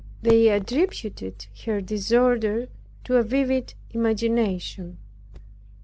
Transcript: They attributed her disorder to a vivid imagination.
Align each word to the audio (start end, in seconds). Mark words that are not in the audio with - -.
They 0.23 0.47
attributed 0.49 1.45
her 1.65 1.79
disorder 1.79 2.69
to 3.03 3.17
a 3.17 3.21
vivid 3.23 3.75
imagination. 3.91 4.97